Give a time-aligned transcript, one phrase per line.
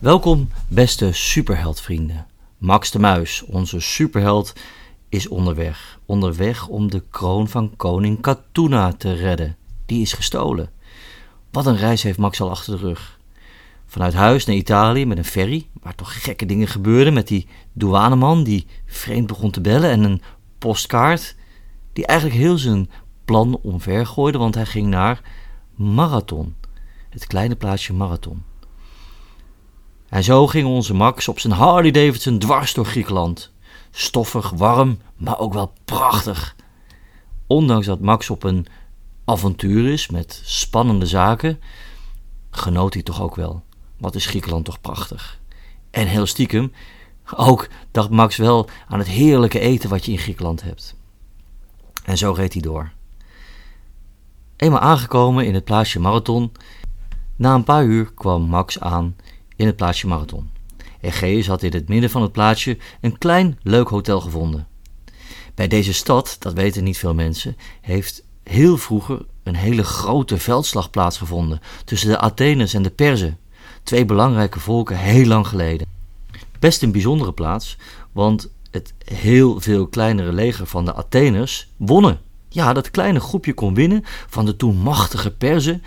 [0.00, 2.26] Welkom, beste superheldvrienden.
[2.58, 4.52] Max de Muis, onze superheld,
[5.08, 5.98] is onderweg.
[6.06, 9.56] Onderweg om de kroon van koning Katuna te redden.
[9.86, 10.70] Die is gestolen.
[11.50, 13.18] Wat een reis heeft Max al achter de rug.
[13.86, 18.44] Vanuit huis naar Italië met een ferry, waar toch gekke dingen gebeurden met die douaneman
[18.44, 20.22] die vreemd begon te bellen en een
[20.58, 21.36] postkaart
[21.92, 22.90] die eigenlijk heel zijn
[23.24, 25.20] plan omvergooide, want hij ging naar
[25.74, 26.54] Marathon,
[27.10, 28.49] het kleine plaatsje Marathon.
[30.10, 33.52] En zo ging onze Max op zijn Harley Davidson dwars door Griekenland.
[33.90, 36.56] Stoffig, warm, maar ook wel prachtig.
[37.46, 38.66] Ondanks dat Max op een
[39.24, 41.60] avontuur is met spannende zaken,
[42.50, 43.62] genoot hij toch ook wel.
[43.98, 45.38] Wat is Griekenland toch prachtig.
[45.90, 46.72] En heel stiekem,
[47.34, 50.96] ook dacht Max wel aan het heerlijke eten wat je in Griekenland hebt.
[52.04, 52.92] En zo reed hij door.
[54.56, 56.52] Eenmaal aangekomen in het plaatsje Marathon,
[57.36, 59.16] na een paar uur kwam Max aan
[59.60, 60.50] in het plaatsje Marathon.
[61.00, 64.66] Egeus had in het midden van het plaatsje een klein leuk hotel gevonden.
[65.54, 70.90] Bij deze stad, dat weten niet veel mensen, heeft heel vroeger een hele grote veldslag
[70.90, 73.38] plaatsgevonden tussen de Atheners en de Perzen,
[73.82, 75.86] twee belangrijke volken heel lang geleden.
[76.58, 77.76] Best een bijzondere plaats,
[78.12, 82.20] want het heel veel kleinere leger van de Atheners wonnen.
[82.48, 85.82] Ja, dat kleine groepje kon winnen van de toen machtige Perzen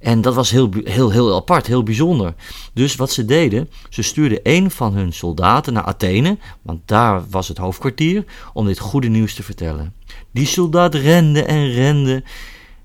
[0.00, 2.34] en dat was heel, heel, heel apart, heel bijzonder.
[2.72, 7.48] Dus wat ze deden, ze stuurden een van hun soldaten naar Athene, want daar was
[7.48, 9.94] het hoofdkwartier, om dit goede nieuws te vertellen.
[10.30, 12.22] Die soldaat rende en rende.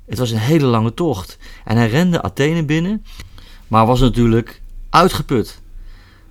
[0.06, 1.38] Het was een hele lange tocht.
[1.66, 3.06] En hij rende Athene binnen,
[3.68, 5.62] maar was natuurlijk uitgeput.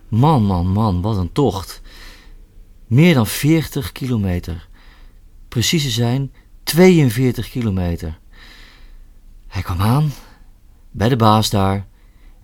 [0.09, 1.83] Man, man, man, wat een tocht.
[2.87, 4.69] Meer dan 40 kilometer.
[5.49, 8.19] Precies te zijn 42 kilometer.
[9.47, 10.13] Hij kwam aan
[10.95, 11.87] bij de baas daar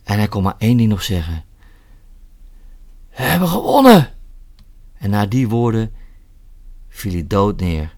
[0.05, 1.45] en hij kon maar één ding nog zeggen.
[3.17, 4.13] We hebben gewonnen!
[4.99, 5.93] En na die woorden
[6.89, 7.97] viel hij dood neer.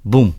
[0.00, 0.34] Boem!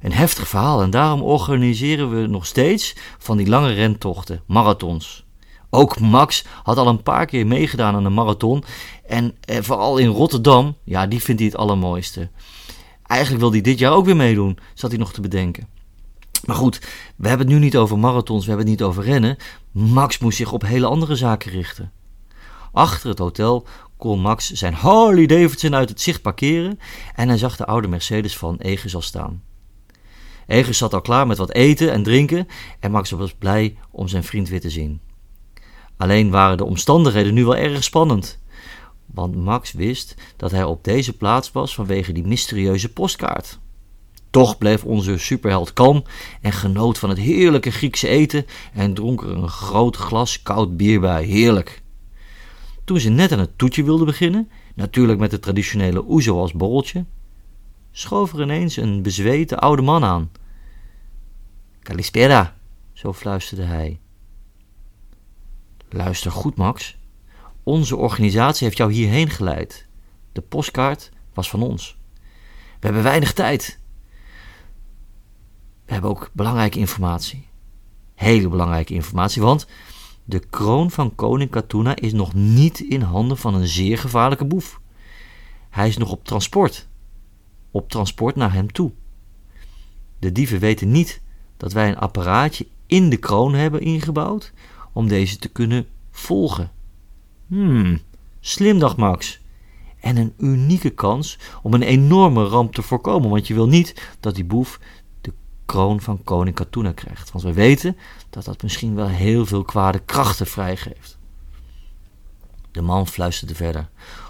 [0.00, 5.26] Een heftig verhaal en daarom organiseren we nog steeds van die lange rentochten, marathons.
[5.70, 8.64] Ook Max had al een paar keer meegedaan aan een marathon.
[9.06, 12.30] En eh, vooral in Rotterdam, ja, die vindt hij het allermooiste.
[13.06, 15.75] Eigenlijk wil hij dit jaar ook weer meedoen, zat hij nog te bedenken.
[16.44, 16.80] Maar goed,
[17.16, 19.36] we hebben het nu niet over marathons, we hebben het niet over rennen.
[19.72, 21.92] Max moest zich op hele andere zaken richten.
[22.72, 23.66] Achter het hotel
[23.96, 26.78] kon Max zijn Harley Davidson uit het zicht parkeren
[27.14, 29.42] en hij zag de oude Mercedes van Eges al staan.
[30.46, 32.46] Eges zat al klaar met wat eten en drinken
[32.80, 35.00] en Max was blij om zijn vriend weer te zien.
[35.96, 38.38] Alleen waren de omstandigheden nu wel erg spannend.
[39.06, 43.58] Want Max wist dat hij op deze plaats was vanwege die mysterieuze postkaart.
[44.36, 46.04] Toch bleef onze superheld kalm
[46.40, 51.00] en genoot van het heerlijke Griekse eten en dronk er een groot glas koud bier
[51.00, 51.24] bij.
[51.24, 51.82] Heerlijk.
[52.84, 57.04] Toen ze net aan het toetje wilde beginnen, natuurlijk met de traditionele oezo als borreltje,
[57.90, 60.30] schoof er ineens een bezweten oude man aan.
[61.82, 62.56] Kalispera,
[62.92, 64.00] zo fluisterde hij.
[65.88, 66.96] Luister goed, Max.
[67.62, 69.86] Onze organisatie heeft jou hierheen geleid.
[70.32, 71.98] De postkaart was van ons.
[72.52, 73.84] We hebben weinig tijd.
[75.86, 77.46] We hebben ook belangrijke informatie.
[78.14, 79.66] Hele belangrijke informatie, want
[80.24, 84.80] de kroon van koning Katuna is nog niet in handen van een zeer gevaarlijke boef.
[85.70, 86.88] Hij is nog op transport.
[87.70, 88.92] Op transport naar hem toe.
[90.18, 91.22] De dieven weten niet
[91.56, 94.52] dat wij een apparaatje in de kroon hebben ingebouwd
[94.92, 96.70] om deze te kunnen volgen.
[97.46, 98.00] Hmm,
[98.40, 99.40] slim dacht Max.
[100.00, 104.34] En een unieke kans om een enorme ramp te voorkomen, want je wil niet dat
[104.34, 104.80] die boef
[105.76, 107.32] kroon van koning Katuna krijgt.
[107.32, 107.96] Want we weten
[108.30, 111.18] dat dat misschien wel heel veel kwade krachten vrijgeeft.
[112.70, 113.88] De man fluisterde verder.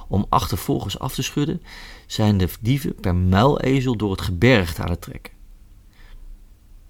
[0.08, 1.62] Om achtervolgers af te schudden,
[2.06, 5.32] zijn de dieven per muilezel door het gebergte aan het trekken.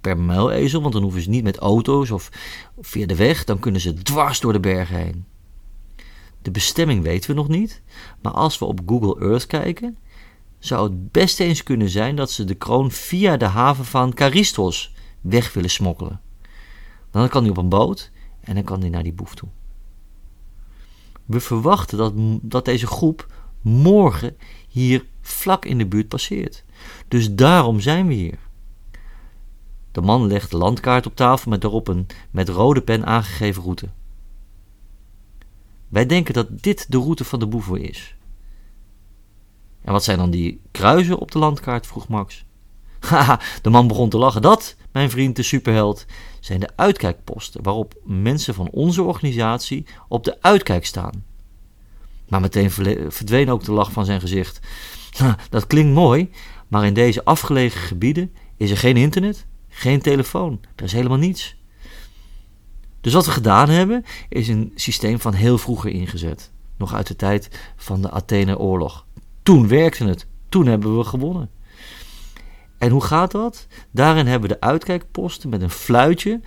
[0.01, 2.31] Per muilezel, want dan hoeven ze niet met auto's of
[2.81, 5.25] via de weg, dan kunnen ze dwars door de bergen heen.
[6.43, 7.83] De bestemming weten we nog niet,
[8.23, 9.99] maar als we op Google Earth kijken,
[10.59, 14.95] zou het best eens kunnen zijn dat ze de kroon via de haven van Charistos
[15.21, 16.21] weg willen smokkelen.
[17.11, 18.11] Dan kan hij op een boot
[18.41, 19.49] en dan kan hij naar die boef toe.
[21.25, 22.13] We verwachten dat,
[22.43, 23.27] dat deze groep
[23.61, 24.37] morgen
[24.69, 26.65] hier vlak in de buurt passeert.
[27.09, 28.39] Dus daarom zijn we hier.
[29.93, 33.89] De man legt de landkaart op tafel met daarop een met rode pen aangegeven route.
[35.89, 38.17] Wij denken dat dit de route van de boeven is.
[39.87, 41.87] En wat zijn dan die kruisen op de landkaart?
[41.87, 42.45] vroeg Max.
[43.01, 44.43] Haha, de man begon te lachen.
[44.43, 46.07] Dat mijn vriend de superheld,
[46.41, 51.25] zijn de uitkijkposten waarop mensen van onze organisatie op de uitkijk staan.
[52.29, 52.71] Maar meteen
[53.11, 54.61] verdween ook de lach van zijn gezicht.
[55.51, 56.31] Dat klinkt mooi,
[56.69, 61.57] maar in deze afgelegen gebieden is er geen internet, geen telefoon, er is helemaal niets.
[63.01, 66.51] Dus wat we gedaan hebben, is een systeem van heel vroeger ingezet.
[66.77, 69.06] Nog uit de tijd van de Athene-oorlog.
[69.47, 71.51] Toen werkte het, toen hebben we gewonnen.
[72.79, 73.67] En hoe gaat dat?
[73.91, 76.41] Daarin hebben we de uitkijkposten met een fluitje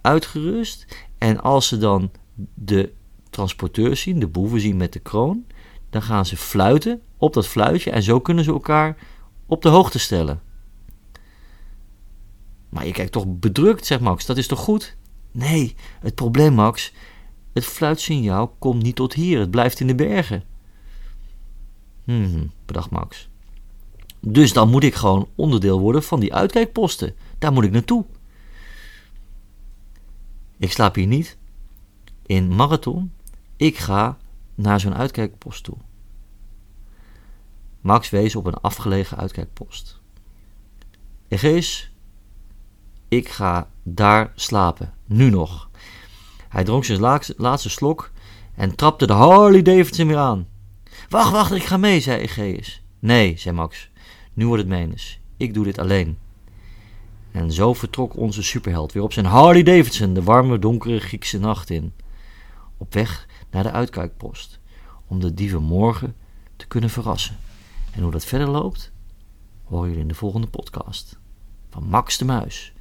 [0.00, 1.06] uitgerust.
[1.18, 2.10] En als ze dan
[2.54, 2.92] de
[3.30, 5.46] transporteurs zien, de boeven zien met de kroon,
[5.90, 8.96] dan gaan ze fluiten op dat fluitje en zo kunnen ze elkaar
[9.46, 10.40] op de hoogte stellen.
[12.68, 14.96] Maar je kijkt toch bedrukt, zegt Max, dat is toch goed?
[15.30, 16.92] Nee, het probleem, Max,
[17.52, 20.50] het fluitsignaal komt niet tot hier, het blijft in de bergen.
[22.04, 23.28] Hmm, bedacht Max.
[24.20, 27.14] Dus dan moet ik gewoon onderdeel worden van die uitkijkposten.
[27.38, 28.04] Daar moet ik naartoe.
[30.58, 31.36] Ik slaap hier niet.
[32.26, 33.12] In marathon.
[33.56, 34.16] Ik ga
[34.54, 35.76] naar zo'n uitkijkpost toe.
[37.80, 40.00] Max wees op een afgelegen uitkijkpost.
[41.28, 41.92] Egees,
[43.08, 44.94] ik ga daar slapen.
[45.06, 45.70] Nu nog.
[46.48, 47.00] Hij dronk zijn
[47.36, 48.10] laatste slok
[48.54, 50.46] en trapte de Harley Davidson weer aan.
[51.08, 52.82] Wacht, wacht, ik ga mee, zei Egeus.
[52.98, 53.90] Nee, zei Max.
[54.32, 55.20] Nu wordt het menens.
[55.36, 56.18] Ik doe dit alleen.
[57.30, 61.70] En zo vertrok onze superheld weer op zijn Harley Davidson de warme, donkere Griekse nacht
[61.70, 61.92] in.
[62.76, 64.60] Op weg naar de uitkijkpost.
[65.06, 66.16] Om de dieven morgen
[66.56, 67.36] te kunnen verrassen.
[67.90, 68.92] En hoe dat verder loopt,
[69.64, 71.18] horen jullie in de volgende podcast.
[71.70, 72.72] Van Max de Muis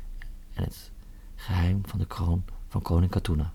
[0.53, 0.91] en het
[1.35, 3.53] geheim van de kroon van koning Katuna.